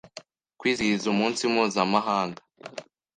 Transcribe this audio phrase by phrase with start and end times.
[0.59, 2.41] kwizihiza umunsi mpuzamahanga